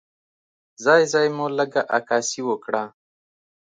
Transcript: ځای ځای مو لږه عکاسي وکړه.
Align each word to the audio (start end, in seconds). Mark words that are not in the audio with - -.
ځای 0.83 1.01
ځای 1.13 1.27
مو 1.35 1.45
لږه 1.57 1.81
عکاسي 1.97 2.41
وکړه. 2.45 2.83